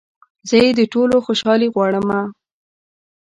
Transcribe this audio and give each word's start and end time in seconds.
زه 0.49 0.55
يې 0.63 0.69
د 0.79 0.81
ټولو 0.93 1.15
خوشحالي 1.25 1.67
غواړمه 1.75 2.19